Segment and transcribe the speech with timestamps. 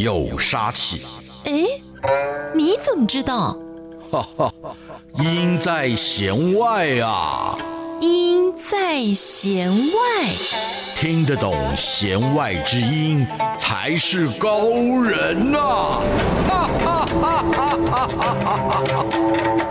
[0.00, 1.02] 有杀气。
[1.44, 1.64] 哎，
[2.54, 3.56] 你怎么知道？
[4.10, 4.52] 哈哈，
[5.18, 7.56] 音在弦外啊。
[8.00, 10.26] 音在弦外，
[10.96, 13.26] 听得懂弦外之音
[13.58, 14.70] 才是高
[15.02, 15.58] 人呐！
[16.48, 18.08] 哈哈哈哈哈
[18.88, 19.69] 哈！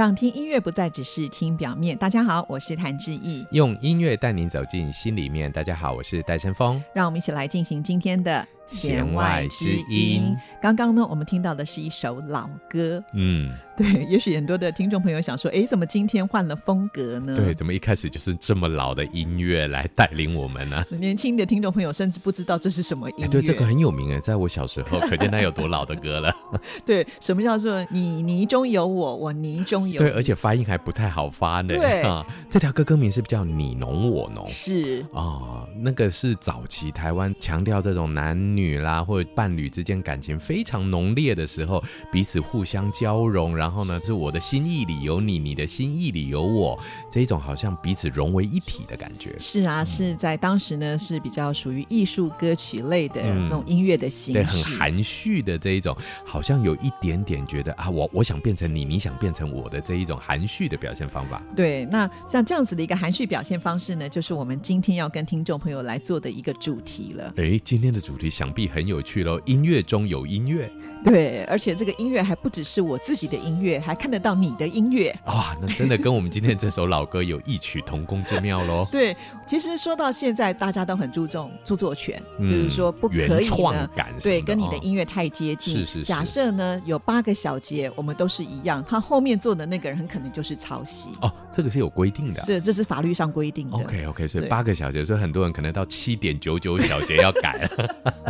[0.00, 1.94] 让听音乐不再只是听表面。
[1.94, 5.52] 大家好，我是谭志毅，用音乐带您走进心里面。
[5.52, 6.82] 大家好，我是戴胜峰。
[6.94, 8.48] 让我们一起来进行今天的。
[8.70, 10.36] 弦外之音。
[10.62, 13.02] 刚刚呢，我们听到的是一首老歌。
[13.14, 17.34] 嗯，对，也许很多的听众朋友想说，哎，怎么今天换了风格呢？
[17.34, 20.84] 对，怎么一开始就是这么老的音乐来带领我们呢？
[21.00, 23.28] 年轻的听众朋友甚至不知道这是什么音乐。
[23.28, 26.32] 对，这个很有名哎，在我小时候，可见它有多老的歌了。
[26.86, 29.98] 对，什么叫做你泥中有我，我泥中有你？
[29.98, 31.68] 对，而且发音还不太好发呢。
[31.68, 34.46] 对啊，这条歌歌名是不是叫你侬我侬？
[34.48, 46.78] 是啊、哦，那个是早期台湾强调这种男女啦，或者伴侣之间感情非常浓烈的时候，彼此互相交融，然后呢，是我的心意里有你，你的心意里有我，
[47.10, 49.34] 这一种好像彼此融为一体的感觉。
[49.38, 61.42] 是啊，是在当时呢，是比较属于艺术歌曲类的那种音乐的形式，嗯、对，很含蓄的这一种，好像有一点点觉得啊，我我想变成你，你想变成我的这一种含蓄的表现方法。
[61.54, 67.32] 对，那像这样子的一个含蓄表现方式呢，就是我们今天要跟听众朋友来做的一个主题了。
[67.36, 69.40] 哎，今天的主题想必很有趣喽。
[69.44, 70.70] 音乐中有音乐，
[71.04, 75.14] 对，而且这个音乐还不只是我自己的音乐，还看得到你的音乐。
[75.26, 78.86] 哇，那真的跟我们今天这首老歌有异曲同工之妙喽。
[78.92, 79.16] 对，
[79.46, 83.88] 其实说到现在，大家都很注重著作权，嗯、就是说不可以呢，
[84.20, 85.74] 对，跟你的音乐太接近。
[85.74, 86.02] 是是是。
[86.02, 91.10] 假设呢有八个小节，我们都是一样，他后面做的那个人很可能就是抄袭。
[91.22, 93.76] 哦，这个是有规定的，这这是法律上规定的。
[93.76, 97.96] OK OK，所以八个小节，所以很多人可能到七点九九小节要改了。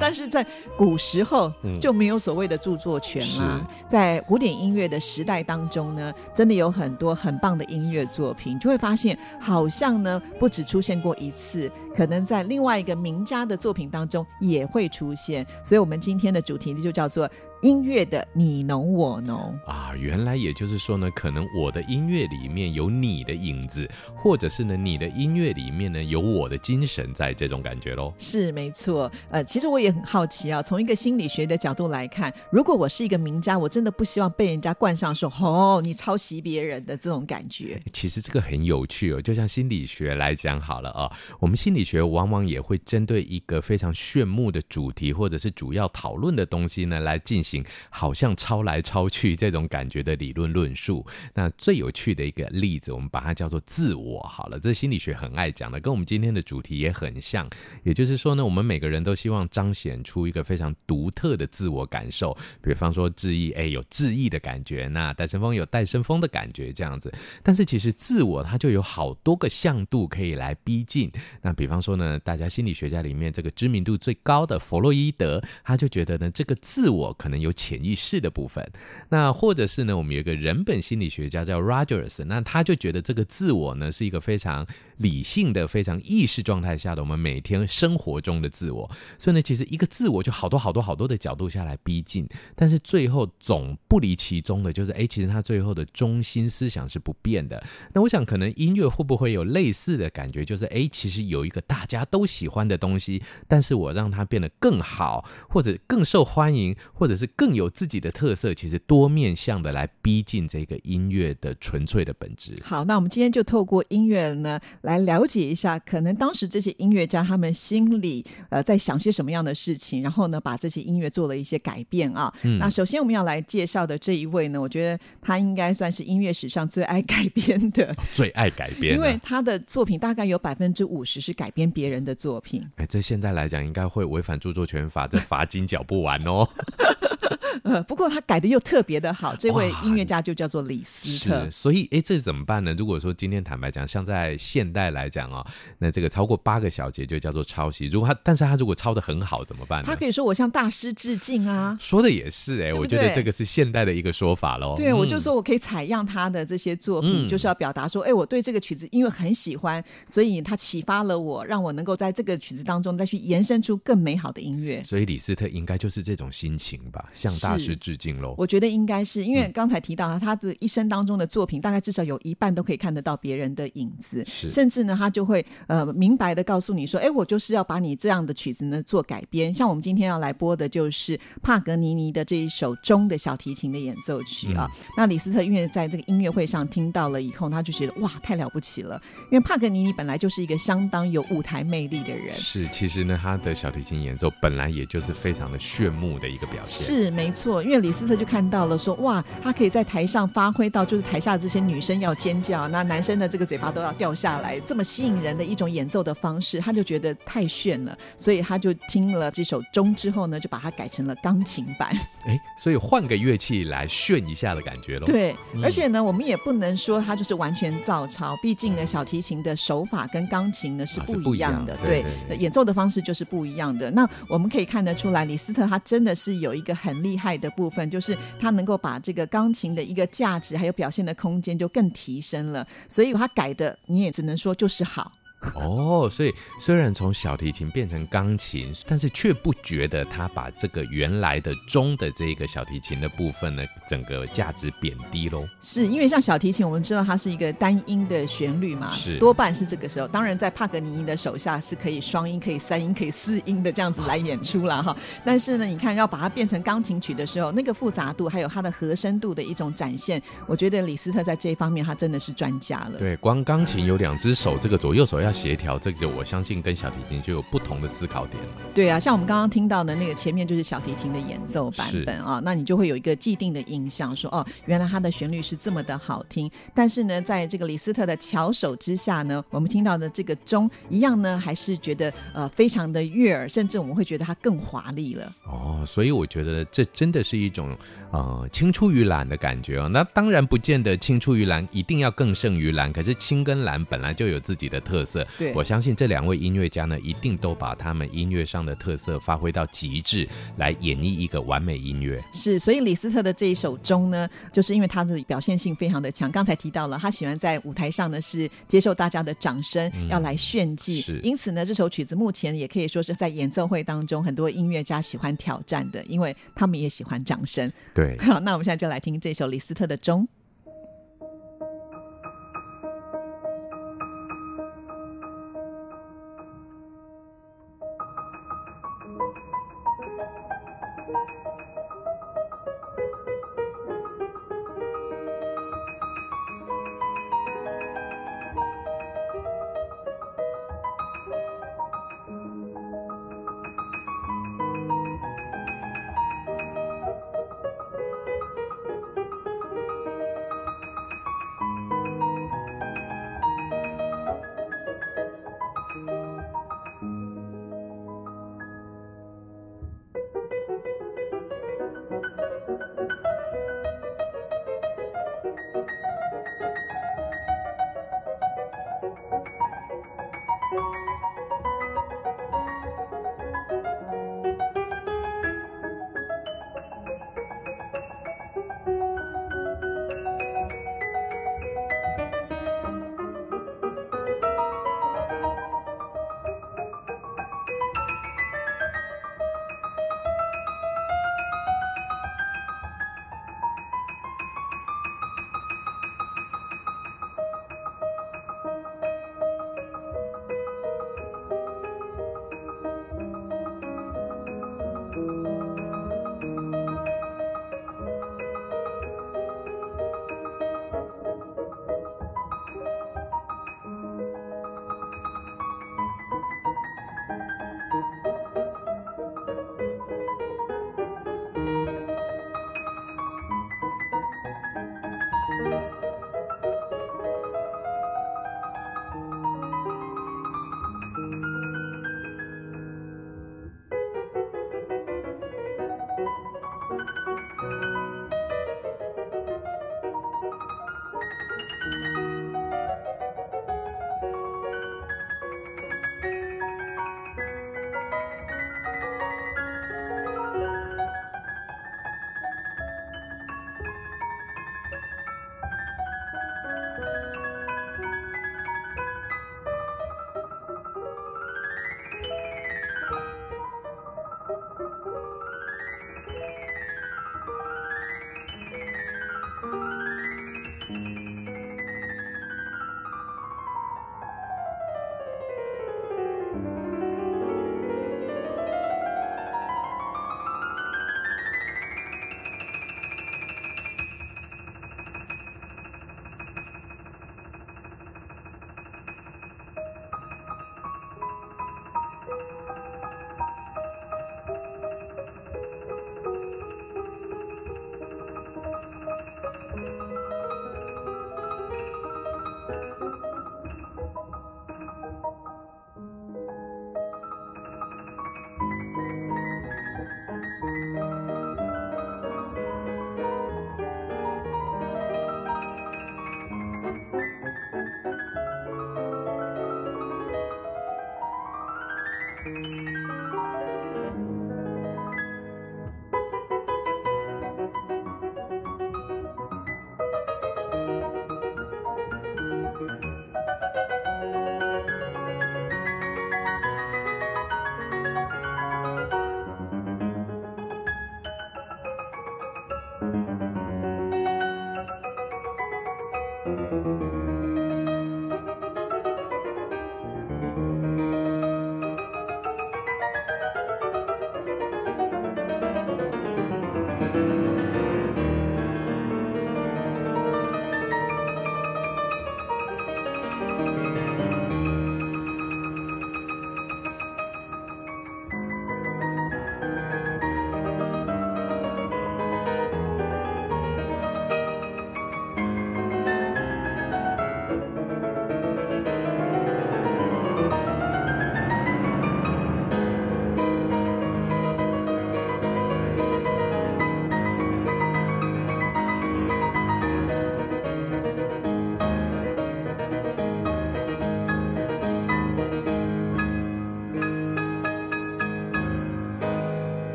[0.00, 15.46] 但是在古时候就没有所谓的著作权啦，在古典音乐的时代当中呢，真的有很多很棒的音乐作品，就会发现好像呢不止出现过一次，可能在另外一个名家的作品当中也会出现。
[15.64, 17.28] 所以，我们今天的主题就叫做。
[17.60, 28.14] 音乐的你侬我侬啊，原来也就是说呢，可能我的音乐里面有你的影子，或者是呢，你的音乐里面呢有我的精神在，这种感觉喽。
[28.16, 37.80] 是没错，呃，其实我也很好奇啊，从一个心理学的角度来看，如果我是一个名家，我真的不希望被人家冠上说哦，你抄袭别人的这种感觉。
[37.92, 47.64] 其实这个很有趣哦，就像心理学来讲好了啊，我们心理学往往也会针对一个非常炫目的主题，或者是主要讨论的东西呢来进行。
[47.90, 54.20] 好像抄来抄去这种感觉的理论论述，那最有趣的一个例子，我们把它叫做自我。
[54.20, 57.48] 好了，这心理学很爱讲的，跟我们今天的主题也很像。
[57.82, 62.36] 也就是说呢，我们每个人都希希望彰显出一个非常独特的自我感受。
[62.62, 67.12] 比方说志毅，哎，有志毅的感觉；那戴森峰有戴森峰的感觉，这样子。
[67.42, 71.10] 但是其实自我它就有好多个向度可以来逼近。
[71.42, 77.38] 那比方说呢，大家心理学家里面这个知名度最高的弗洛伊德，他就觉得呢，这个自我可能。
[77.38, 78.68] 有潜意识的部分，
[79.10, 84.66] 那或者是呢，我们有一个人本心理学家叫 Rogers，那他就觉得这个自我呢是一个非常
[84.98, 88.90] 理性的、非常意识状态下的我们每天生活中的自我。
[89.18, 97.62] 所以呢，其实一个自我就好多好多好多的角度下来逼近，但是最后总不离其中的就是，哎，其实他最后的中心思想是不变的。
[97.92, 112.54] 那我想，可能音乐会不会有类似的感觉，就是，哎，其实有一个大家都喜欢的东西，但是我让它变得更好，或者更受欢迎，或者是更有自己的特色，其实多面向的来逼近这个音乐的纯粹的本质。
[112.62, 122.32] 好，那我们今天就透过音乐呢，来了解一下，可能当时这些音乐家他们心里呃在想些什么样的事情，然后呢，把这些音乐做了一些改变啊。
[122.42, 132.66] 嗯，那首先我们要来介绍的这一位呢，我觉得他应该算是音乐史上最爱改编的，最爱改编，因为他的作品大概有百分之五十是改编别人的作品。
[132.76, 136.48] 哎，这现在来讲应该会违反著作权法，这罚金缴不完哦。
[137.64, 141.44] 呃，不过他改的又特别的好，这位音乐家就叫做李斯特。
[141.44, 142.74] 是，所以哎，这怎么办呢？
[142.76, 145.46] 如果说今天坦白讲，像在现代来讲哦，
[145.78, 147.86] 那这个超过八个小节就叫做抄袭。
[147.86, 149.86] 如果他，但是他如果抄的很好怎么办呢？
[149.86, 151.76] 他可以说我向大师致敬啊。
[151.80, 154.74] 说的也是哎，我觉得这个是现代的一个说法喽。
[154.76, 164.82] 对，我就说我可以采样他的这些作品，嗯、就是要表达说，哎，我对这个曲子因为很喜欢，所以他启发了我，让我能够在这个曲子当中再去延伸出更美好的音乐。
[164.84, 168.34] 所以李斯特应该就是这种心情吧，向大师致敬喽。
[168.38, 179.52] 我觉得应该是因为刚才提到他的一生当中的作品，大概至少有一半都可以看得到别人的影子，是甚至呢，他就会呃明白的告诉你说，哎，我就是要把你这样的曲子呢做改编。
[179.52, 184.70] 像我们今天要来播的就是帕格尼尼的这一首钟的小提琴的演奏曲啊。
[184.72, 189.00] 嗯、那李斯特因为在这个音乐会上听到了以后，他就觉得哇，太了不起了，
[189.30, 192.32] 因为帕格尼尼本来就是一个相当有舞台魅力的人。
[192.32, 196.86] 是，其实呢，他的小提琴演奏本来也就是非常的炫目的一个表现。
[196.86, 211.90] 是，没错，因为李斯特就看到了说，哇，他可以在台上发挥到，就是台下这些女生要尖叫，那男生的这个嘴巴都要掉下来，这么吸引人的一种演奏的方式，他就觉得太炫了，所以他就听了这首钟之后呢，就把它改成了钢琴版。
[212.26, 215.06] 哎，所以换个乐器来炫一下的感觉喽。
[215.06, 223.90] 对，嗯、而且呢，我们也不能说他就是完全照抄，毕竟呢，小提琴的手法跟钢琴呢是不一样的，啊、对，对，对，对，演奏的方式就是不一样的。
[223.90, 235.12] 那我们可以看得出来，李斯特他真的是有一个很厉害的部分，就是他能够把这个钢琴的一个价值还有表现的空间就更提升了，所以他改的你也只能说就是好。
[235.54, 245.46] 哦，所以虽然从小提琴变成钢琴，但是却不觉得他把这个原来的中的这个小提琴的部分呢，整个价值贬低喽。
[245.60, 250.08] 是因为像小提琴，我们知道它是一个单音的旋律嘛，是多半是这个时候。
[250.08, 254.96] 当然，在帕格尼尼的手下是可以双音、可以三音、可以四音的这样子来演出了哈。
[255.24, 262.98] 但是呢，你看要把它变成钢琴曲的时候，那个复杂度还有它的和声度的一种展现，我觉得李斯特在这一方面他真的是专家了。
[262.98, 265.27] 对，光钢琴有两只手，这个左右手要。
[265.28, 268.48] 要协调，这个就我相信跟小提琴就有不同的思考点了。
[268.74, 276.50] 对啊，像我们刚刚听到的那个前面就是小提琴的演奏版本啊，那你就会有一个既定的印象说，说哦，原来它的旋律是这么的好听。
[276.74, 285.30] 但是呢，在这个李斯特的巧手之下呢，我们听到的这个钟一样呢，还是觉得呃非常的悦耳，甚至我们会觉得它更华丽了。
[285.44, 287.76] 哦，所以我觉得这真的是一种
[288.12, 289.90] 呃青出于蓝的感觉哦。
[289.92, 295.17] 那当然不见得青出于蓝一定要更胜于蓝，可是青跟蓝本来就有自己的特色。
[295.38, 302.22] 对，我相信这两位音乐家呢，一定都把他们音乐上的特色发挥到极致，来演绎一个完美音乐。
[302.32, 306.30] 是，所以李斯特的这一首钟呢，就是因为他的表现性非常的强。
[306.30, 311.00] 刚才提到了，他喜欢在舞台上呢是接受大家的掌声，嗯、要来炫技。
[311.00, 317.70] 是，因此呢，这首曲子目前也可以说是在演奏会当中很多音乐家喜欢挑战的，因为他们也喜欢掌声。
[317.94, 320.26] 对， 好，那我们现在就来听这首李斯特的钟。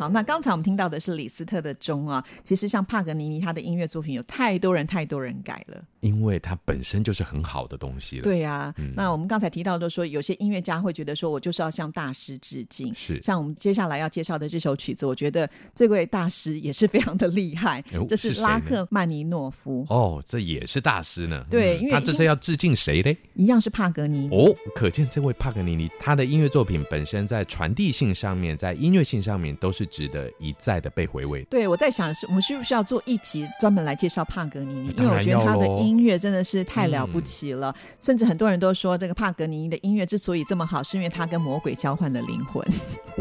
[0.00, 2.24] 好，那刚才我们听到的是李斯特的钟啊。
[2.42, 8.22] 其实像帕格尼尼他的音乐作品，有太多人太多人改了，因为它本身就是很好的东西了。
[8.22, 12.92] 对呀、啊，嗯、那我们刚才提到的说，有些音乐家会觉得说，我就是要向大师致敬。
[12.94, 17.84] 是，像我们接下来要介绍的这首曲子，我觉得这位大师也是非常的厉害。
[17.94, 19.86] 哦、这是拉赫曼尼诺夫。
[19.88, 21.44] 哦，这也是大师呢。
[21.48, 23.16] 对，嗯、因为他这次要致敬谁嘞？
[23.34, 24.36] 一样是帕格尼尼。
[24.36, 30.80] 哦，可见这位帕格尼尼他的音乐作品本身在传递性上面，在音乐性上面都是值得一再。
[30.80, 31.44] 的被回味。
[31.50, 34.94] 对，我在想是，我们需不需要做一集专门来介绍帕格尼尼？
[34.96, 42.64] 因为我觉得他的音乐真的是太了不起了，嗯、甚至很多人都说，这个帕格尼尼的音乐之所以这么好，是因为他跟魔鬼交换了灵魂。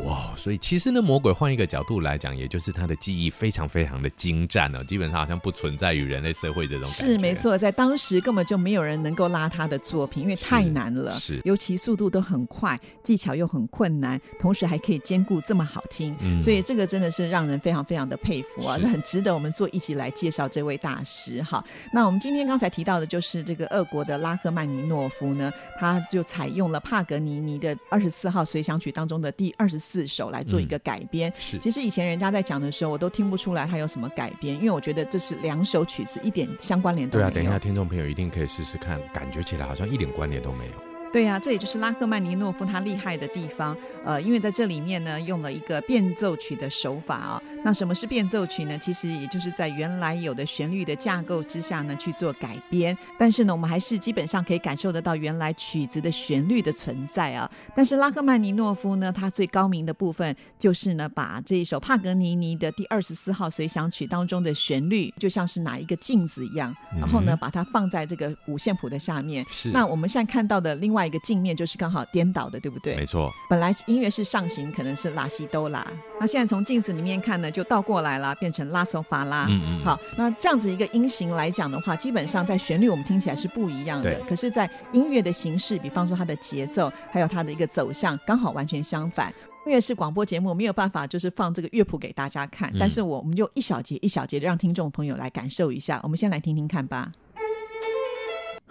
[0.06, 7.06] 哇，所以其实呢，魔鬼换一个角度来讲，也就是他的技艺非常非常的精湛哦，基本上好像不存在于人类社会这种感觉。
[7.06, 18.16] 是没错，在当时根本就没有人能够拉他的作品，因为太难了，是，是尤其速度都很快，技巧又很困难，同时还可以兼顾这么好听，嗯、所以这个真的是让人非常非常的。
[18.22, 21.64] 佩服啊，这很值得我们做一集来介绍这位大师哈。
[21.94, 31.32] 那我们今天刚才提到的就是这个俄国的拉赫曼尼诺夫呢，他就采用了帕格尼尼的二十四号随想曲当中的第二十四首来做一个改编。
[31.38, 37.32] 是，其实以前人家在讲的时候，我都听不出来他有什么改编，因为我觉得这是两首曲子，一点相关联都没有。
[37.32, 40.89] 对啊，等一下听众朋友一定可以试试看，感觉起来好像一点关联都没有。
[41.12, 43.76] 对呀、啊，这也就是拉赫曼尼诺夫他厉害的地方，
[44.06, 47.62] 呃，因为在这里面呢，用了一个变奏曲的手法啊、哦。
[47.64, 48.78] 那什么是变奏曲呢？
[48.78, 57.50] 其实也就是在原来有的旋律的架构之下呢去做改编，但是呢，我们还是基本上可以感受得到原来曲子的旋律的存在啊。
[57.76, 69.44] 但是拉赫曼尼诺夫呢，他最高明的部分就是呢，把这一首帕格尼尼的第二十四号随想曲当中的旋律，就像是拿一个镜子一样，然后呢，把它放在这个五线谱的下面。
[69.50, 69.72] 是。
[69.72, 70.99] 那我们现在看到的另外。
[71.00, 72.94] 另外一个镜面就是刚好颠倒的，对不对？
[72.98, 73.32] 没错。
[73.50, 75.90] 本来音乐是上行，可能是拉西哆啦，
[76.20, 79.46] 那现在从镜子里面看呢，就倒过来了，变成拉索法拉。
[79.50, 79.86] 嗯嗯。
[79.86, 89.34] 好，那这样子一个音型来讲的话，基本上在旋律我们听起来是不一样的，对可是，在音乐的形式，比方说它的节奏，还有它的一个走向，刚好完全相反。
[89.66, 96.02] 音乐是广播节目，没有办法就是放这个乐谱给大家看，嗯、但是我们就一小节一小节的让听众朋友来感受一下。
[96.04, 97.10] 我们先来听听看吧。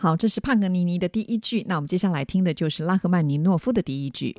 [0.00, 1.64] 好，这是帕格尼尼的第一句。
[1.66, 4.32] 那我们接下来听的就是拉赫曼尼诺夫的第一句。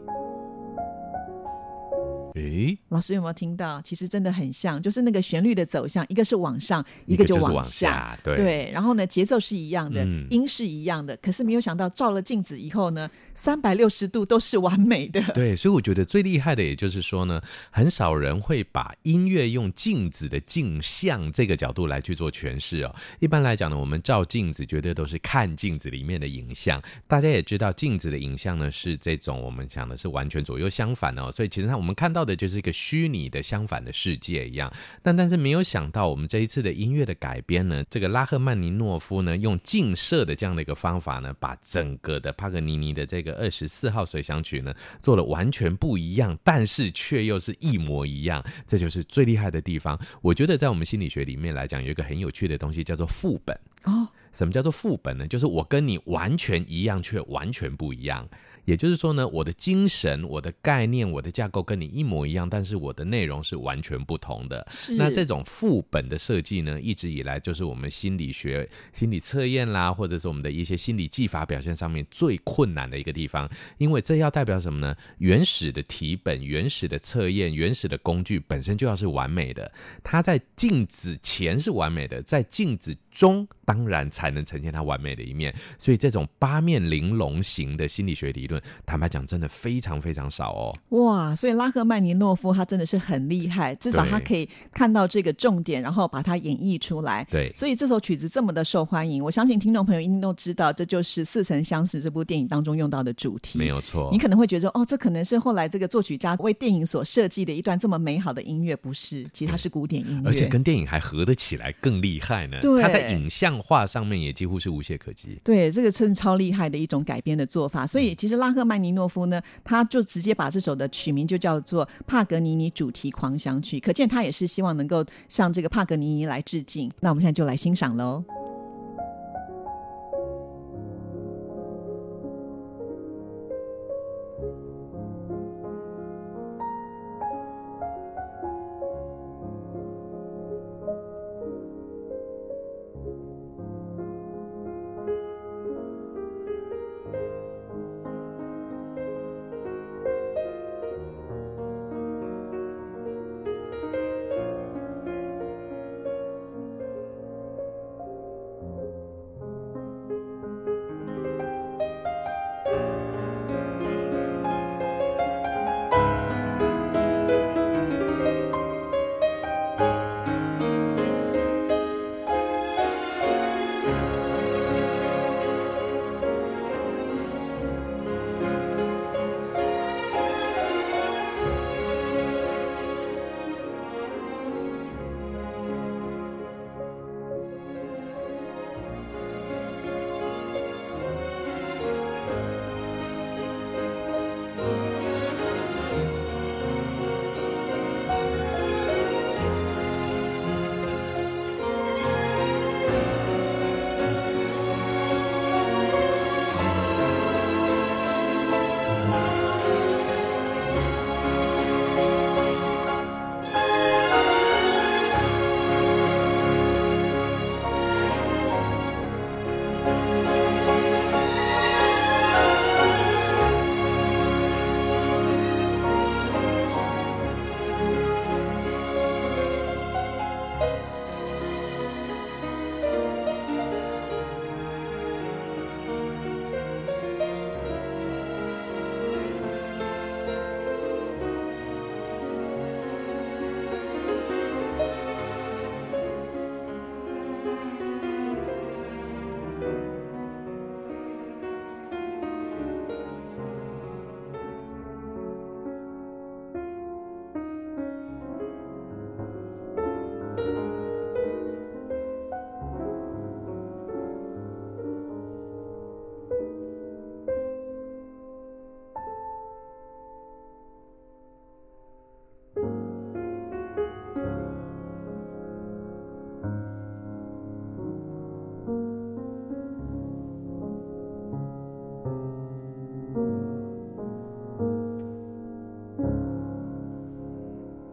[2.39, 3.81] 诶，老师有没有听到？
[3.81, 8.71] 其实真的很像，就是那个旋律的走向，一个是往上，一个就往下，往下对，对。
[8.71, 15.21] 然后呢，节奏是一样的，嗯、音是一样的，可是没有想到照了镜子以后呢，三百六十度都是完美的。
[15.33, 17.41] 对，所以我觉得最厉害的，也就是说呢，
[17.71, 22.95] 很少人会把音乐用镜子的镜像这个角度来去做诠释哦。
[23.19, 26.81] 一般来讲呢，我们照镜子绝对都是看镜子里面的影像。
[27.07, 31.31] 大家也知道，镜子的影像呢是这种我们讲的是完全左右相反哦。
[31.31, 32.39] 所以其实我们看到的。
[32.39, 34.71] 就是一个虚拟的相反的世界一样，
[35.03, 49.99] 但但是没有想到，我们这一次的音乐的改编呢，这个拉赫曼尼诺夫呢，用近射的这样的一个方法呢，把整个的帕格尼尼的这个二十四号随想曲呢，做了完全不一样，但是却又是一模一样，这就是最厉害的地方。
[50.21, 54.07] 我觉得在我们心理学里面来讲，有一个很有趣的东西叫做副本哦。
[54.31, 55.27] 什么叫做副本呢？
[55.27, 58.29] 就是我跟你完全一样，却完全不一样。
[58.69, 64.67] 也就是说呢，我的精神、我的概念、我的架构跟你一模一样，但是我的内容是完全不同的。
[64.69, 73.49] 是那这种副本的设计呢，一直以来就是我们心理学、心理测验啦，或者是我们的一些心理技法表现上面最困难的一个地方。
[73.79, 74.95] 因为这要代表什么呢？
[75.17, 79.71] 原始的题本、原始的测验、原始的工具本身就要是完美的。
[80.03, 85.51] 它在镜子前是完美的，在镜子中当然才能呈现它完美的一面。
[85.79, 88.58] 所以这种八面玲珑型的心理学理论。
[88.85, 90.75] 坦白讲，真的非常非常少哦。
[90.97, 97.27] 哇，所以拉赫曼曼尼诺夫他真的是很厉害，至少他可以看到这个重点，然后把它演绎出来。
[97.29, 103.59] 对，所以这首曲子这么的受欢迎，我相信听众朋友一定都知道，这就是《似曾相识》这部电影当中用到的主题。
[103.59, 104.07] 没有错。
[104.11, 109.27] 你可能会觉得，哦，这可能是后来这个作曲家为电影所设计的一段这么美好的音乐，不是？
[109.33, 112.59] 其实它是古典音乐，而且跟电影还合得起来，更厉害呢。
[112.61, 115.37] 对，它在影像化上面也几乎是无懈可击。
[115.43, 117.85] 对，这个真是超厉害的一种改编的做法。
[117.85, 126.91] 所以其实拉赫曼尼诺夫呢，他就直接把这首的曲名就叫做《帕格尼尼主题狂想曲》，可见他也是希望能够向这个帕格尼尼来致敬。
[127.01, 128.23] 那我们现在就来欣赏喽。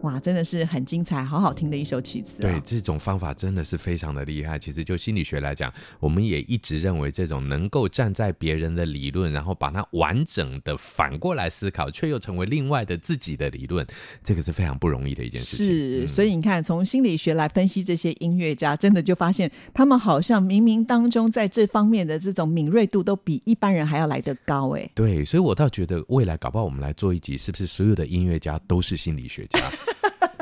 [0.07, 2.41] 哇，真的是很精彩，好好听的一首曲子哦。
[2.41, 4.57] 对，这种方法真的是非常的厉害。
[4.57, 13.85] 其实就心理学来讲，我们也一直认为这种能够站在别人的理论，然后把它完整的反过来思考，却又成为另外的自己的理论，
[14.23, 15.65] 这个是非常不容易的一件事情。
[15.65, 24.69] 是，嗯，所以你看，从心理学来分析这些音乐家，真的就发现他们好像冥冥当中在这方面的这种敏锐度都比一般人还要来得高。
[24.69, 29.59] 哎，对，所以我倒觉得未来搞不好我们来做一集，是不是所有的音乐家都是心理学家？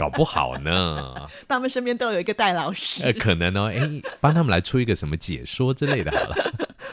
[0.05, 1.15] 搞不好呢，
[1.49, 3.89] 他们身边都有一个戴老师，呃，可能哦，哎，
[4.21, 6.35] 帮他们来出一个什么解说之类的，好了。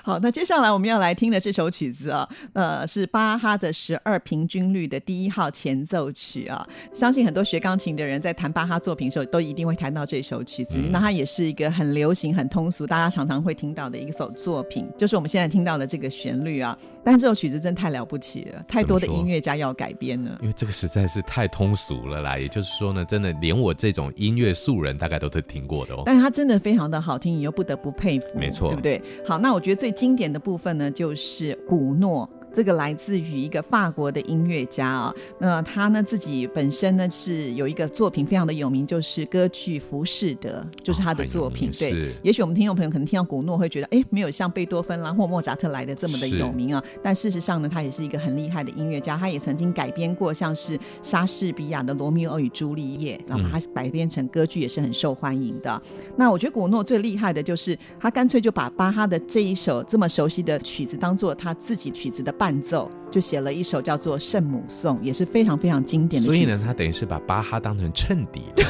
[0.03, 6.67] 好，那接下来我们要来听的这首曲子啊，呃，是巴哈的十二平均律的第一号前奏曲啊。
[6.93, 10.79] 相信很多学钢琴的人在弹巴哈作品的时候，都一定会弹到这首曲子。
[10.79, 16.77] 嗯、那它也是一个很流行、很通俗，大家常常会听到的一首作品，就是我们现在听到的这个旋律啊。
[17.05, 20.39] 但是这首曲子真太了不起了，太多的音乐家要改编了。
[20.41, 26.03] 因为这个实在是太通俗了啦，也就是说呢，真的连我这种音乐素人大概都是听过的哦。
[26.07, 29.03] 但是它真的非常的好听，你又不得不佩服，没错，对不对？
[29.27, 32.31] 好，那我觉得最经典的部分呢，就是古诺。
[32.53, 41.71] 这个来自于一个法国的音乐家啊，那他呢自己本身呢是有一个作品非常的有名，就是歌剧《浮士德》，就是他的作品。
[41.71, 46.83] 哦、对，也许我们听众朋友可能听到古诺会觉得，哎，没有像贝多芬啦或莫扎特来的这么的有名啊。
[47.03, 55.83] 但事实上呢，他也是一个很厉害的音乐家，他也曾经改编过像是莎士比亚的《罗密欧与朱丽叶》，然后把它改编成歌剧也是很受欢迎的。
[55.85, 62.31] 嗯、那我觉得古诺最厉害的就是他干脆就把巴哈的这一首这么熟悉的曲子当做他自己曲子的。
[62.43, 66.27] 伴奏，就写了一首叫做《圣母颂》，也是非常非常经典的。
[66.27, 68.65] 所以呢，他等于是把巴哈当成衬底了。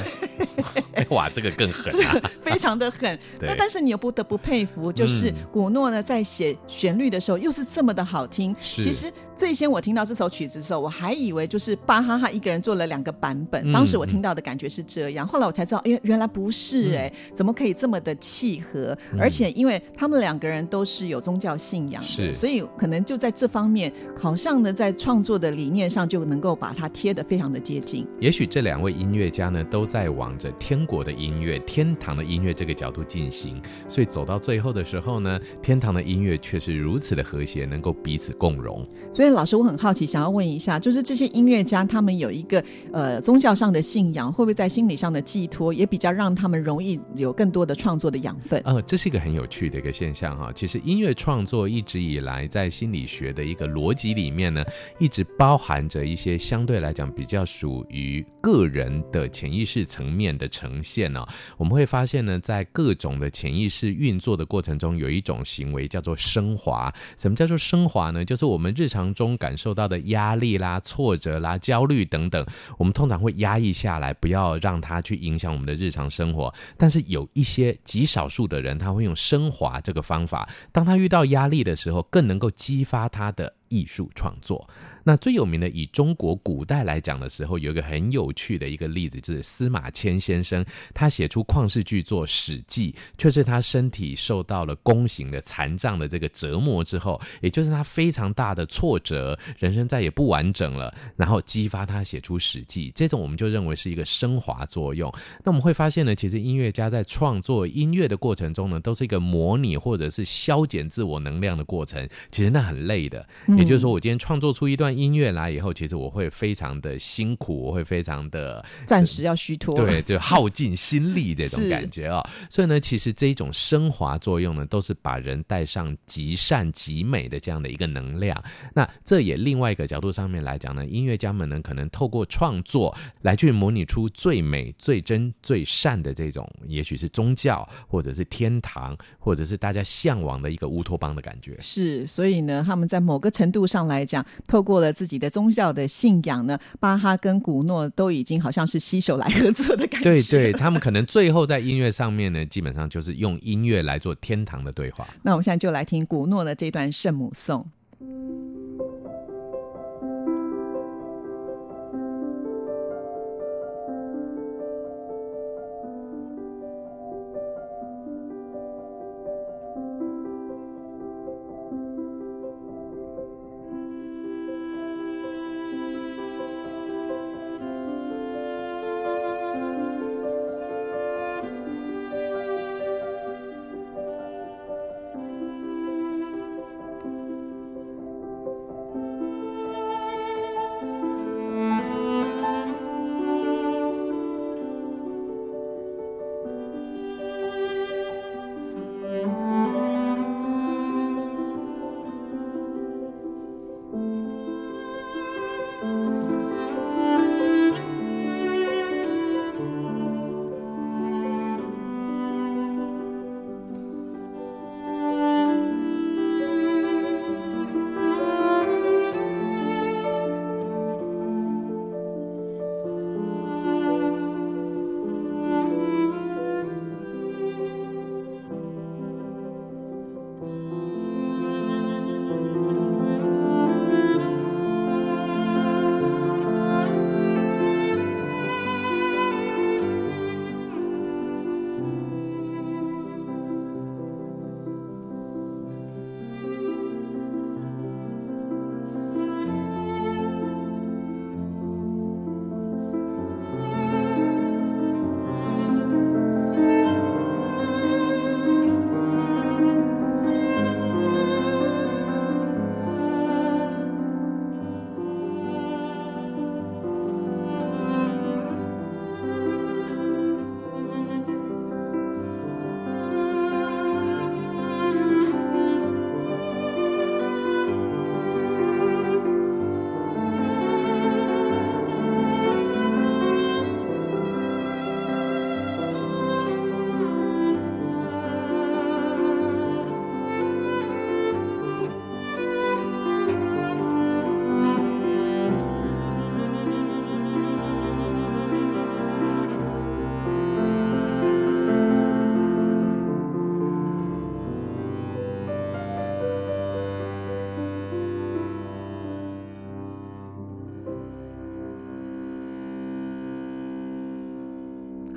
[1.08, 2.30] 哇，这个更狠啊！
[2.42, 3.18] 非常的狠。
[3.40, 8.54] 那但是你又不得不佩服，就是古诺呢，在写旋律的时候又是这么的好听。
[8.60, 8.82] 是。
[8.82, 13.72] 其实最先我听到这首曲子的时候，我还以为就是巴哈哈一个人做了两个版本。
[13.72, 18.96] 当时我听到的感觉是这样，后来我才知道，哎，原来不是哎，怎么可以这么的契合？
[19.18, 23.92] 而且因为他们两个人都是有宗教信仰的，是，所以可能就在这方面，
[24.32, 28.06] 好像呢，在创作的理念上就能够把它贴得非常的接近。
[28.18, 38.82] 也许这两位音乐家呢，都在往着天国的音乐、天堂的音乐这个角度进行，所以走到最后的时候呢，天堂的音乐却是如此的和谐，能够彼此共融。
[39.12, 48.58] 所以老师，我很好奇，想要问一下，就是这些音乐家他们有一个呃宗教上的信仰，会不会在心理上的寄托，也比较让他们容易有更多的创作的养分？
[48.64, 50.50] 呃，这是一个很有趣的一个现象哈。
[50.54, 54.64] 其实音乐创作一直以来在心理学的一个逻辑里里面呢，
[54.98, 61.26] 一直包含着一些相对来讲比较属于个人的潜意识层面的呈现呢。
[61.56, 66.92] 我们会发现呢，在各种的潜意识运作的过程中，有一种行为叫做升华。
[67.16, 68.24] 什么叫做升华呢？
[68.24, 72.46] 就是我们日常中感受到的压力啦、挫折啦、焦虑等等，
[72.78, 76.52] 我们通常会压抑下来，不要让它去影响我们的日常生活。
[76.76, 84.68] 但是有一些极少数的人，他会用升华这个方法，当他遇到压力的时候，更能够激发他的艺术创作。
[85.04, 105.12] 那最有名的，以中国古代来讲的时候，有一个很有趣的一个例子，就是司马迁先生，他写出旷世巨作《史记》，却是他身体受到了宫刑的残障的这个折磨之后，也就是他非常大的挫折，人生再也不完整了，然后激发他写出《史记》，这种我们就认为是一个升华作用。
[105.42, 113.26] 那我们会发现呢，其实音乐家在创作音乐的过程中呢，都是一个模拟或者是消减自我能量的过程，其实那很累的。
[113.64, 114.92] 就是说，我今天创作出一段。
[114.92, 122.30] 音乐来以后，其实我会非常的辛苦，我会非常的暂时要虚脱，对， 就耗尽心力这种感觉啊、哦。
[122.50, 128.40] 所以呢，其实这一种升华作用呢，都是把人带上极善极美的这样的一个能量。
[128.74, 141.56] 那这也另外一个角度上面来讲呢，音乐家们呢，可能透过创作来去模拟出最美、最真、最善的这种，也许是宗教，或者是天堂，或者是大家向往的一个乌托邦的感觉。
[141.60, 150.10] 是，所以呢，他们在某个程度上来讲，透过了自己的宗教的信仰呢，巴哈跟古诺都已经好像是携手来合作的感觉。
[150.10, 155.06] 对对，他们可能最后在音乐上面呢，基本上就是用音乐来做天堂的对话。
[155.22, 157.66] 那我们现在就来听古诺的这段圣母颂。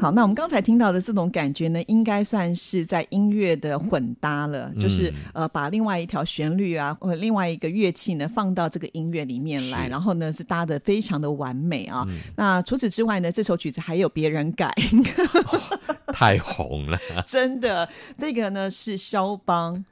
[0.06, 12.06] 好，那我们刚才听到的这种感觉呢，应该算是在音乐的混搭了，嗯、就是呃，把另外一条旋律啊，或者另外一个乐器呢，放到这个音乐里面来，然后呢是搭的非常的完美啊。
[12.08, 14.72] 嗯、那除此之外呢，这首曲子还有别人改，
[15.48, 15.60] 哦、
[16.14, 17.90] 太红了， 真的。
[18.16, 19.84] 这个呢是肖邦。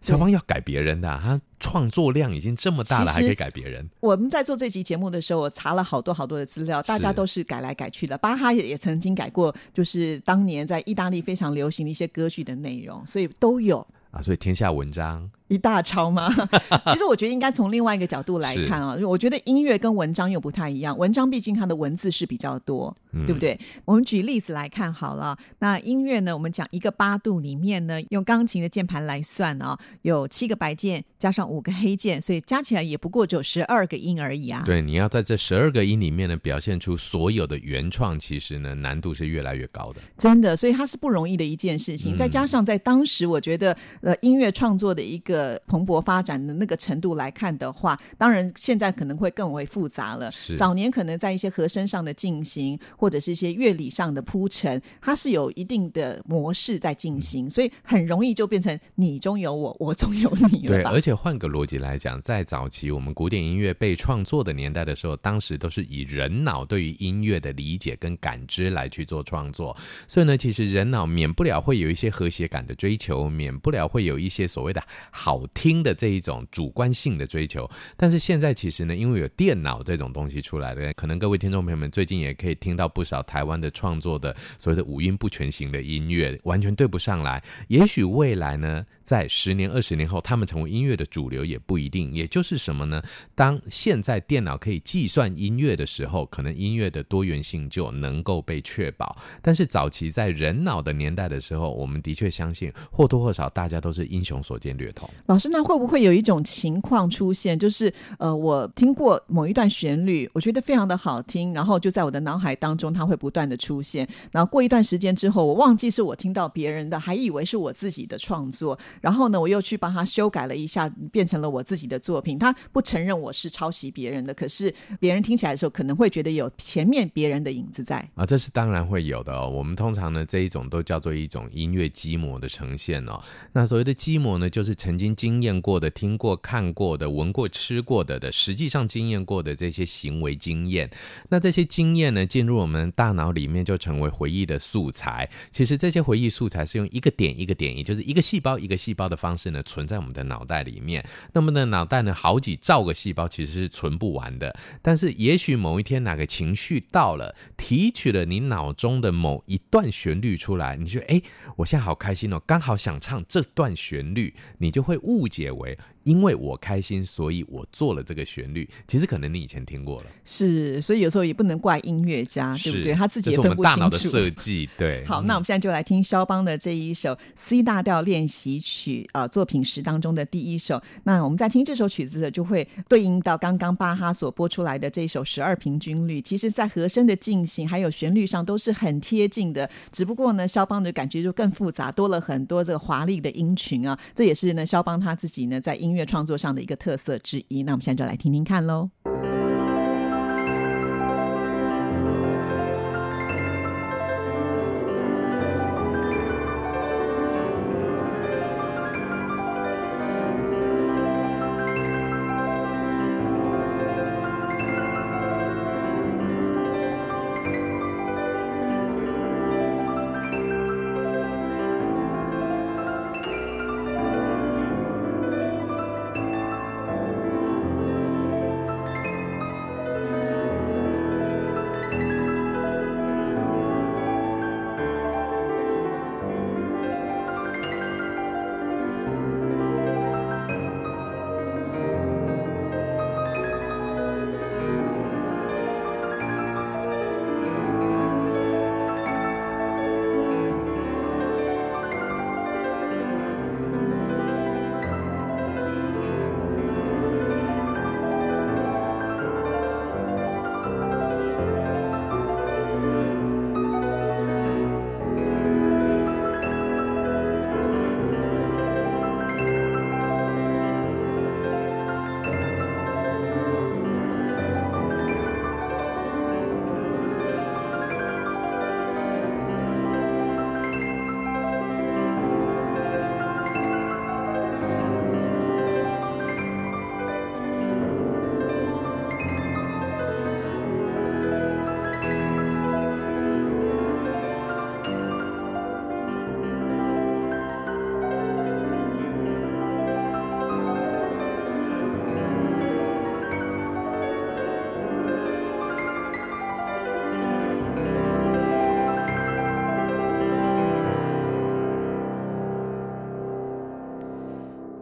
[0.00, 3.88] 肖邦要改别人的、啊，他创作量已经这么大了，还可以改别人。
[4.00, 8.16] 我们在做这集节目的时候，我查了好多好多的资料，大家都是改来改去的。
[8.18, 14.22] 巴哈也也曾经改过，就是当年在意大利非常流行的一些歌剧的内容，所以都有啊。
[14.22, 15.30] 所以天下文章。
[15.50, 16.32] 一大抄吗？
[16.86, 20.96] 其实我觉得应该从另外一个角度来看啊，我觉得音乐跟文章又不太一样。
[20.96, 23.58] 文章毕竟它的文字是比较多，嗯、对不对？
[23.84, 25.36] 我们举例子来看好了。
[25.58, 26.32] 那音乐呢？
[26.32, 34.62] 我们讲一个八度里面呢，用钢琴的键盘来算啊，有七个白键加上五个黑键，所以加起来也不过只有十二个音而已啊。
[34.64, 40.00] 对，你要在这十二个音里面呢，表现出所有的原创，其实呢难度是越来越高的。
[40.16, 42.14] 真的，所以它是不容易的一件事情。
[42.14, 45.39] 嗯、再加上在当时，我觉得呃，音乐创作的一个。
[45.40, 50.30] 呃，蓬勃发展的那个程度来看的话，当然现在可能会更为复杂了。
[50.30, 60.74] 是早年可能在一些和声上的进行，或者是一些乐理上的铺陈，它是有一定的模式在进行，嗯、所以很容易就变成你中有我， 我中有你了。
[60.74, 69.74] 对，而且换个逻辑来讲，在早期我们古典音乐被创作的年代的时候，当时都是以人脑对于音乐的理解跟感知来去做创作，
[70.06, 75.29] 所以呢，其实人脑免不了会有一些和谐感的追求，免不了会有一些所谓的好。
[75.30, 87.40] 好听的这一种主观性的追求，但是现在其实呢，因为有电脑这种东西出来的，可能各位听众朋友们最近也可以听到不少台湾的创作的所谓的五音不全型的音乐，完全对不上来。
[87.68, 92.12] 也许未来呢，在十年、二十年后，他们成为音乐的主流也不一定。
[92.12, 93.00] 也就是什么呢？
[93.36, 99.16] 当现在电脑可以计算音乐的时候，可能音乐的多元性就能够被确保。
[99.40, 105.08] 但是早期在人脑的年代的时候，我们的确相信或多或少大家都是英雄所见略同。
[105.26, 114.08] 老师，那会不会有一种情况出现，就是呃，我听过某一段旋律，我觉得非常的好听，然后就在我的脑海当中，它会不断的出现。
[114.32, 118.76] 然后过一段时间之后，我忘记是我听到别人的，还以为是我自己的创作。
[119.00, 122.38] 然后呢，我又去帮他修改了一下，变成了我自己的作品。
[122.38, 128.26] 他不承认我是抄袭别人的，可是别人听起来的时候，可能会觉得有前面别人的影子在啊。
[128.26, 129.48] 这是当然会有的哦。
[129.48, 133.20] 我们通常呢，这一种都叫做一种音乐基模的呈现哦。
[133.52, 135.09] 那所谓的基模呢，就是曾经。
[135.14, 140.90] 经验过的、听过、看过的、闻过、吃过的的，实际上经验过的这些行为经验，
[141.28, 145.28] 那这些经验呢，进入我们大脑里面就成为回忆的素材。
[145.50, 151.04] 其实这些回忆素材是用一个点一个点，也就是一个细胞一个细胞的方式呢，存在我们的脑袋里面。
[151.32, 154.56] 那么呢，脑袋呢，好几兆个细胞其实是存不完的。
[154.80, 161.22] 但是也许某一天哪个情绪到了，提取了你脑中的某一段旋律出来，你觉得哎，
[161.56, 164.99] 我现在好开心哦，刚好想唱这段旋律，你就会。
[165.02, 165.76] 误解为。
[166.04, 168.66] 因为我开心，所以我做了这个旋律。
[168.88, 172.94] 其实可能你以前听过了，是，所以有时候也不能怪音乐家，对不对？
[172.94, 173.78] 他自己也分不清楚。
[173.78, 175.04] 大脑的设计， 对。
[175.04, 180.82] 好，那我们现在就来听肖邦的这一首 C 大调练习曲啊、呃，作品十当中的第一首。
[181.04, 186.20] 那我们在听这首曲子的，就会对应到刚刚巴哈所播出来的这一首十二平均律。
[186.22, 193.96] 其实，在和声的进行还有旋律上都是很贴近的，只不过呢，肖邦的感觉就更复杂，多了很多这个华丽的音群啊。
[194.14, 195.80] 这也是呢，肖帮他自己呢在。
[195.80, 198.90] 音乐创作上的一个特色之一，那我们现在就来听听看喽。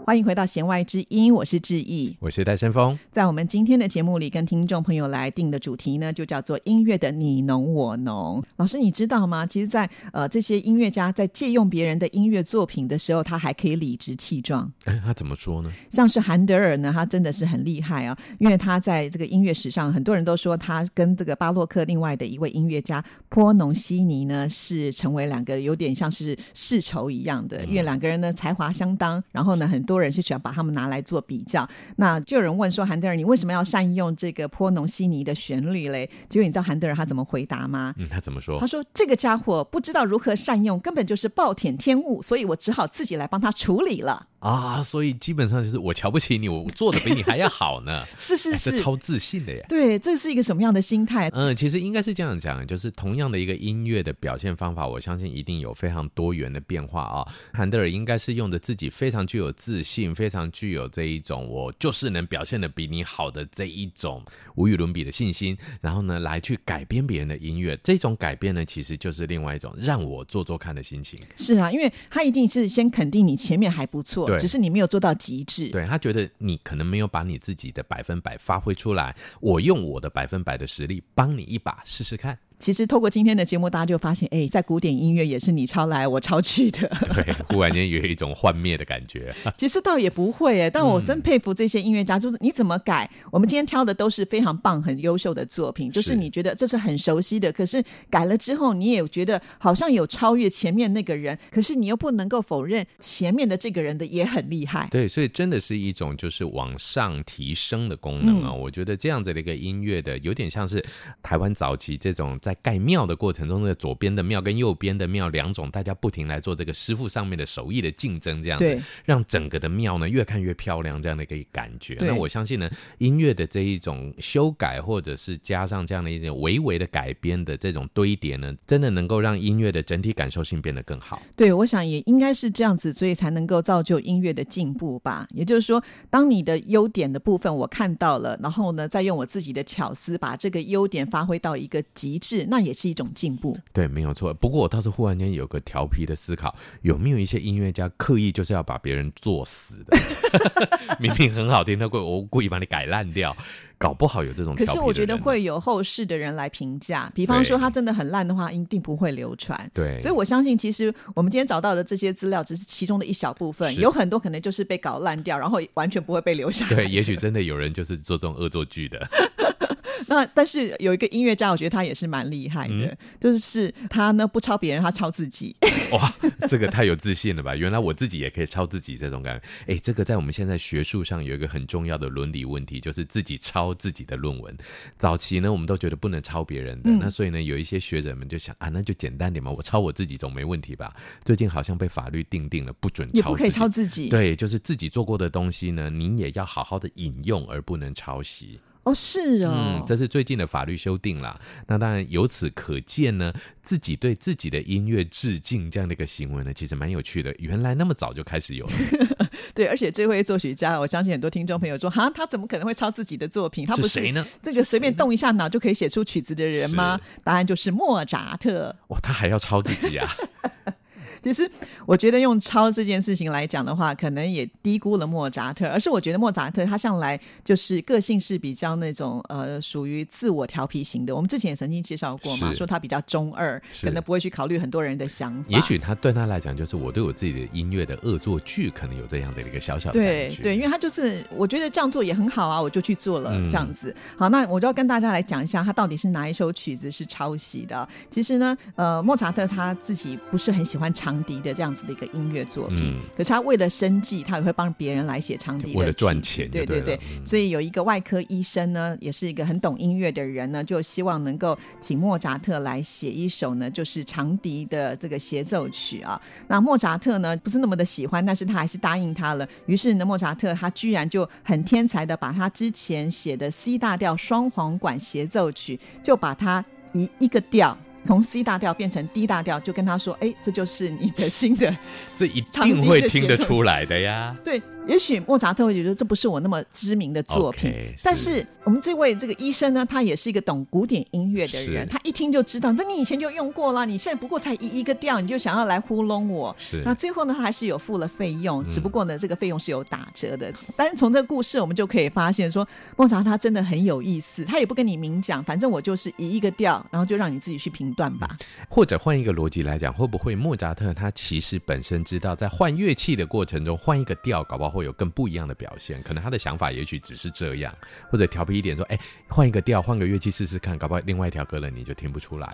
[0.09, 2.99] 欢迎回到弦外之音，我是志毅，我是戴森峰。
[3.11, 8.43] 在我们今天的节目里，跟听众朋友来定的主题呢，就叫做音乐的你侬我侬。
[8.57, 9.45] 老师，你知道吗？
[9.45, 14.73] 其实在，在呃这些音乐家在借用别人的音乐作品的时候，他还可以理直气壮。
[14.87, 15.71] 哎，他怎么说呢？
[15.91, 29.98] 像是韩德尔呢，他真的是很厉害啊，因为他在这个音乐史上，很多人都说他跟这个巴洛克另外的一位音乐家波农西尼呢，是成为两个有点像是世仇一样的，因为两个人呢才华相当，然后呢很多。
[30.01, 37.95] 人是喜欢把他们拿来做比较，那就有人问说：“韩德尔，你为什么要善用这个波农西尼的旋律嘞？”结果你知道韩德尔他怎么回答吗？
[37.99, 38.59] 嗯，他怎么说？
[38.61, 48.05] 他说：“这个家伙不知道如何善用，根本就是暴殄天物，所以我只好自己来帮他处理了。”啊，所以基本上就是我瞧不起你，我做的比你还要好呢。
[48.17, 49.61] 是是是，超自信的呀。
[49.69, 51.29] 对，这是一个什么样的心态？
[51.33, 57.27] 嗯，其实应该是这样讲，就是同样的一个音乐的表现方法，我相信一定有非常多元的变化啊。
[57.53, 64.23] 韩德尔应该是用着自己非常具有自信，非常具有这一种我就是能表现的比你好的这一种
[64.57, 67.79] 无与伦比的信心，然后呢来去改编别人的音乐。
[67.83, 71.19] 这种改变呢，其实就是另外一种让我做做看的心情。
[71.37, 74.29] 是啊，因为他一定是先肯定你前面还不错。
[74.39, 75.71] 只是你没有做到极致。
[75.71, 82.39] 对，他觉得你可能没有把你自己的百分百发挥出来，我用我的百分百的实力帮你一把试试看。
[82.59, 86.81] 其实透过今天的节目，大家就发现，哎，在古典音乐也是你抄来我抄去的。
[87.15, 89.33] 对，忽然间有一种幻灭的感觉。
[89.57, 104.89] 其实倒也不会哎，但我真佩服这些音乐家，就是你怎么改，我们今天挑的都是非常棒、很优秀的作品，就是你觉得这是很熟悉的，可是改了之后，你也觉得好像有超越前面那个人，可是你又不能够否认前面的这个人的也很厉害。
[104.91, 108.51] 对，所以真的是一种就是往上提升的功能啊！
[108.51, 110.85] 嗯、我觉得这样子的一个音乐的，有点像是
[111.23, 112.37] 台湾早期这种。
[112.49, 121.99] 在盖庙的过程中，的左边的庙跟右边的庙两种，大家不停来做这个师傅上面的手艺的竞争，这样子，让整个的庙呢越看越漂亮，这样的一个感觉。
[122.01, 131.21] 那我相信呢，音乐的这一种修改，或者是加上这样的一种微微的改编的这种堆叠呢，真的能够让音乐的整体感受性变得更好。
[131.37, 135.27] 对，我想也应该是这样子，所以才能够造就音乐的进步吧。
[135.35, 142.38] 也就是说，当你的优点的部分我看到了，然后呢，再用我自己的巧思把这个优点发挥到一个极致。
[142.47, 144.33] 那也是一种进步，对，没有错。
[144.35, 149.97] 不过我倒是忽然间有个调皮的思考，有没有一些音乐家刻意就是要把别人作死的？
[151.01, 153.37] 明明很好听，他故我故意把你改烂掉，
[153.77, 154.55] 搞不好有这种。
[154.55, 159.71] 可是我觉得会有后世的人来评价，比方说他真的很烂的话，一定不会流传。
[159.73, 166.75] 对，所以我相信，其实我们今天找到的这些资料只是其中的一小部分，有很多可能就是被搞烂掉，然后完全不会被留下来。
[166.75, 169.09] 对，也许真的有人就是做这种恶作剧的。
[170.07, 175.57] 那但是有一个音乐家，我觉得他也是蛮厉害的，嗯、就是他呢不抄别人，他抄自己。
[175.93, 176.13] 哇，
[176.47, 177.57] 这个太有自信了吧！
[177.57, 179.47] 原来我自己也可以抄自己，这种感觉。
[179.63, 184.55] 哎、欸，这个在我们现在学术上有一个很重要的伦理问题，就是自己抄自己的论文。
[184.97, 190.95] 早期呢，我们都觉得不能抄别人的，嗯、那所以呢，有一些学者们就想啊，那就简单点嘛，我抄我自己总没问题吧？
[191.25, 194.09] 最近好像被法律定定了，不准抄，也不可以抄自己。
[194.09, 198.61] 对，就是自己做过的东西呢，您也要好好的引用，而不能抄袭。
[198.85, 201.39] 哦，是哦，嗯，这是最近的法律修订啦。
[201.67, 207.35] 那当然，由此可见呢，自己对自己的音乐致敬这样的一个行为呢，其实蛮有趣的。
[207.39, 208.73] 原来那么早就开始有了。
[209.55, 213.67] 对，而且这位作曲家，我相信很多听众朋友说，哈，他怎么可能会抄自己的作品？
[213.67, 214.27] 他不是谁呢？
[214.43, 216.99] 这个随便动一下脑就可以写出曲子的人吗？
[217.23, 218.75] 答案就是莫扎特。
[218.89, 220.09] 哇，他还要抄自己啊？
[221.23, 221.51] 其实
[221.87, 225.67] 我觉得用抄这件事情来讲的话，可能也低估了莫扎特。
[225.69, 231.15] 而是我觉得莫扎特他向来就是个性是比较那种呃属于自我调皮型的。
[231.15, 235.45] 我们之前也曾经介绍过嘛，说他比较中二，可能不会去考虑很多人的想法。
[235.49, 243.91] 也许他对他来讲，就是我对我自己的音乐的恶作剧，可能有这样的一个小小的对对，因为他就是我觉得这样做也很好啊，我就去做了这样子。
[243.91, 247.89] 嗯、好，那我就要跟大家来讲一下，他到底是哪一首曲子是抄袭的。
[248.09, 257.01] 其实呢，呃，莫扎特他自己不是很喜欢长笛的这样子的一个音乐作品，嗯、可是他为了生计，他也会帮别人来写长笛的，为了赚钱，对对对。
[257.11, 266.21] 嗯、所以有一个外科医生呢，也是一个很懂音乐的人呢，就希望能够请莫扎特来写一首呢，就是长笛的这个协奏曲啊。
[266.47, 269.49] 那莫扎特呢，不是那么的喜欢，但是他还是答应他了。
[269.65, 277.75] 于是呢，莫扎特他居然就很天才的把他之前写的 C 大调双簧管协奏曲，就把它一一个调。
[278.03, 281.77] 从 C 大调变成 D 大调，就跟他说：“哎，这就是你的新的，
[282.17, 284.61] 这一定会听得出来的呀。”对。
[284.89, 296.57] 也许莫扎特会觉得这不是我那么知名的作品，okay, 但是我们这位这个医生呢，他也是一个懂古典音乐的人，他一听就知道，这你以前就用过了，你现在不过才一一个调，你就想要来糊弄我。
[296.59, 300.51] 是，那最后呢，他还是有付了费用，只不过呢，这个费用是有打折的。
[300.51, 302.67] 嗯、但是从这个故事，我们就可以发现说，
[302.97, 308.37] 莫扎特他真的很有意思，他也不跟你明讲，反正我就是一一个调，然后就让你自己去评断吧。
[308.71, 316.03] 或者换一个逻辑来讲，会不会莫扎特他其实本身知道，在换乐器的过程中换一个调，搞不好会有更不一样的表现。
[316.03, 317.75] 可能他的想法也许只是这样，
[318.11, 322.51] 或者调皮一点说，哎、欸，换一个调，换个乐器试试看，搞不好另外一条歌了你就听不出来。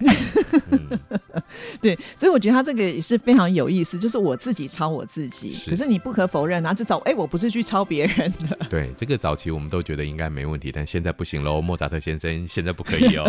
[0.70, 0.98] 嗯、
[1.80, 8.56] 对，所以我觉得他这个也是非常有意思，就是我自己抄我自己，是可是你不可否认啊，至少哎，我不是去抄别人的。
[8.70, 13.28] 对，这个早期我们都觉得应该没问题，但现在不行喽，莫扎特先生现在不可以哦。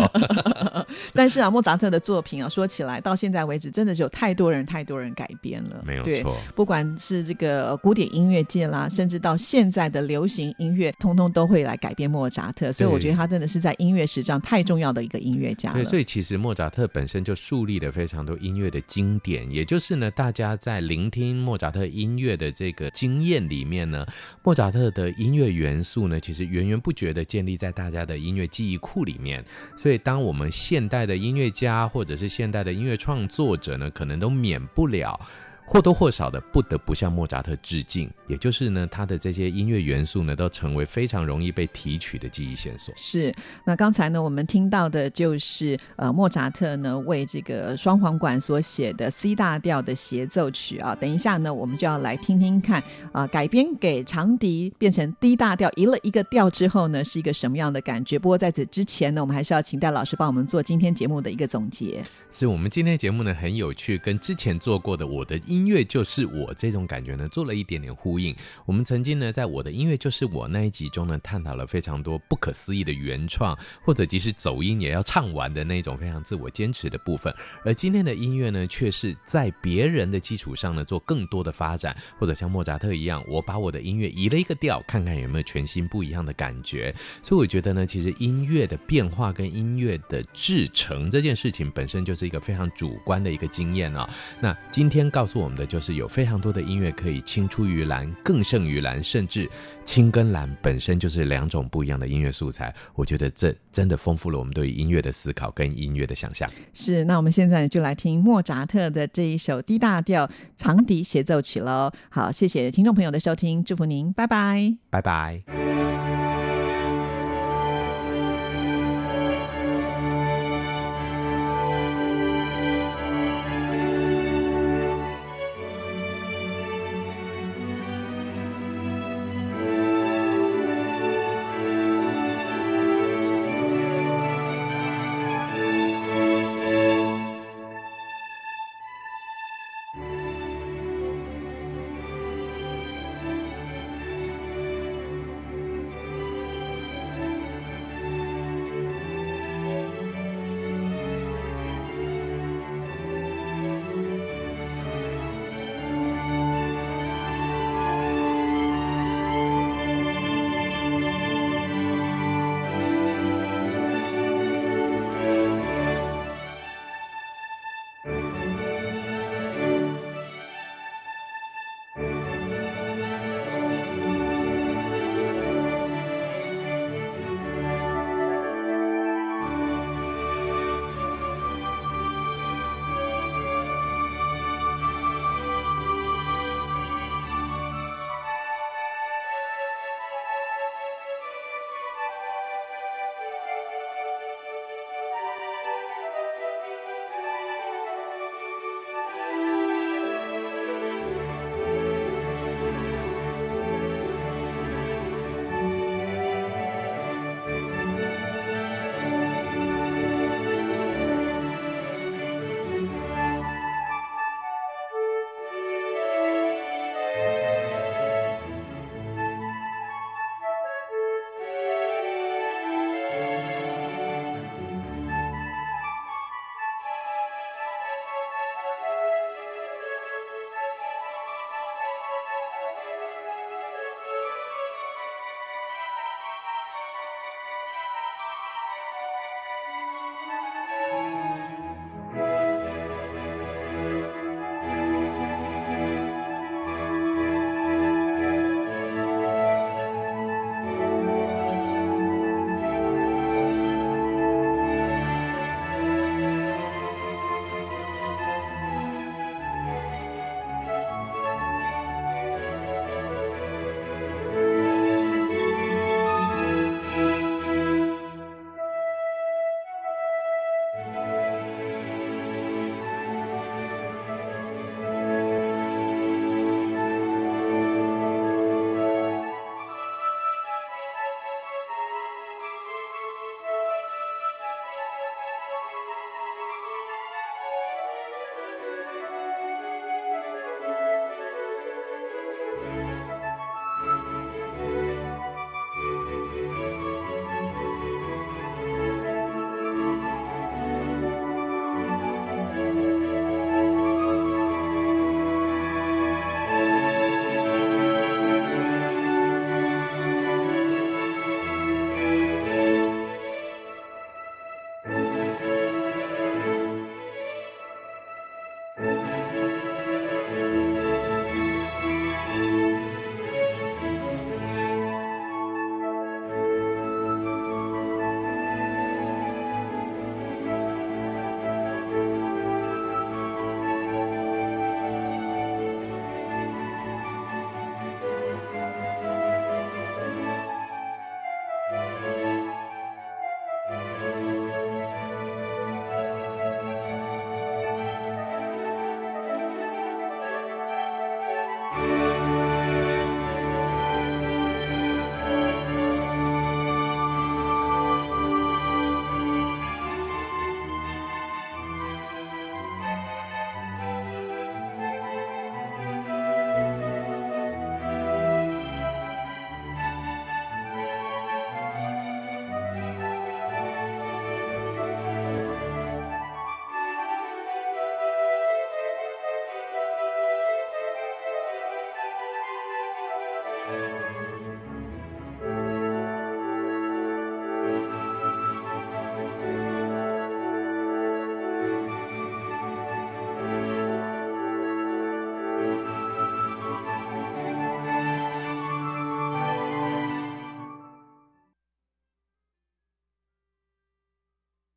[1.14, 6.36] 但是啊，莫扎特的作品啊，说起来到现在为止，真的是有太多人、太多人改编了，没有错。
[6.54, 12.72] 不管是这个古典音乐界啦，甚至到现在的流行音乐，通通都会来改编莫扎特。
[12.72, 15.74] 所以我觉得他真的是在音乐史上太重要的一个音乐家了。
[15.74, 24.04] 对，所以其实莫扎特本身就树立了非常多音乐的经典，也就是呢，大家在聆听莫扎特音乐的这个经验里面呢，
[24.42, 29.44] 莫扎特的音乐元素呢，其实源源不绝的建立在大家的音乐记忆库里面。
[29.76, 35.18] 所以当我们现代的音乐家或者是现代的音乐创作者呢，可能都免不了。
[35.66, 42.94] 或多或少的不得不向莫扎特致敬，也就是呢，他的这些音乐元素呢，都成为非常容易被提取的记忆线索。
[42.96, 50.94] 是，那刚才呢，我们听到的就是呃，莫扎特呢为这个双簧管所写的 C 大调的协奏曲啊。
[50.94, 52.80] 等一下呢，我们就要来听听看
[53.12, 58.18] 啊、呃，改编给长笛变成 D 大调，移了一个调之后呢，是一个什么样的感觉？
[58.18, 62.04] 不过在此之前呢，我们还是要请戴老师帮我们做今天节目的一个总结。
[62.30, 68.36] 是我们今天节目呢很有趣，跟之前做过的我的音乐就是我这种感觉呢，做了一点点呼应。
[68.66, 77.34] 我们曾经呢，在我的音乐就是我那一集中呢，探讨了非常多不可思议的原创，或者即使走音也要唱完的那种非常自我坚持的部分。
[77.64, 86.94] 而今天的音乐呢，却是在别人的基础上呢，做更多的发展，或者像莫扎特一样，我把我的音乐移了一个调，看看有没有全新不一样的感觉。
[87.22, 94.06] 所以我觉得呢，其实音乐的变化跟音乐的制成这件事情本身就是一个非常主观的一个经验啊。
[94.38, 95.86] 那今天告诉我们的就是。
[95.86, 99.48] 是有非常多的音乐可以青出于蓝，更胜于蓝，甚至
[99.84, 102.74] 青跟蓝本身就是两种不一样的音乐素材。
[102.96, 106.50] 我觉得这真的丰富了我们对于音乐的思考跟音乐的想象。
[106.72, 111.92] 是，那我们现在就来听莫扎特的这一首 D 大调长笛协奏曲喽。
[112.10, 116.15] 好，谢谢听众朋友的收听，祝福您，拜拜，拜拜。